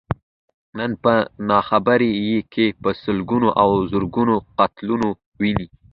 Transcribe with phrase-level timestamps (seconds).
[0.77, 1.13] نن په
[1.49, 2.13] ناخبرۍ
[2.53, 5.07] کې په سلګونو او زرګونو قتلونه
[5.41, 5.67] ويني.